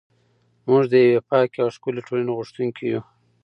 [0.67, 3.01] موږ د یوې پاکې او ښکلې ټولنې غوښتونکي یو.